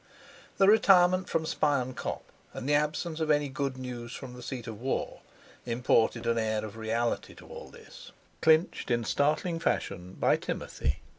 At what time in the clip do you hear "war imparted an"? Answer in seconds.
4.81-6.39